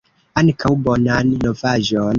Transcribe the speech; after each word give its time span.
Ankaŭ! 0.41 0.71
Bonan 0.89 1.33
novaĵon! 1.47 2.07